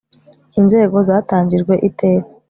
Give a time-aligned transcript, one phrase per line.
[0.59, 2.27] Inzego zatangijwe iteka